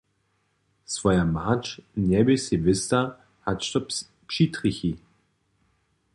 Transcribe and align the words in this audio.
Swoja 0.93 1.25
mać 1.35 1.63
njebě 2.07 2.35
sej 2.45 2.59
wěsta, 2.65 2.99
hač 3.43 3.61
to 3.73 3.79
přitrjechi. 4.29 4.91